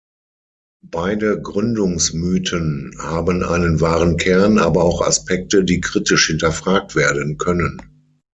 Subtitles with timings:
[0.89, 7.77] Beide Gründungsmythen haben einen wahren Kern, aber auch Aspekte, die kritisch hinterfragt werden können.